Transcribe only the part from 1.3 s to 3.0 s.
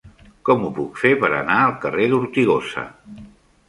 anar al carrer d'Ortigosa?